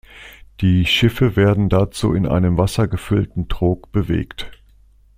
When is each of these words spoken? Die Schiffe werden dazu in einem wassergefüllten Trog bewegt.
Die 0.61 0.87
Schiffe 0.87 1.35
werden 1.35 1.69
dazu 1.69 2.15
in 2.15 2.25
einem 2.25 2.57
wassergefüllten 2.57 3.49
Trog 3.49 3.91
bewegt. 3.91 4.49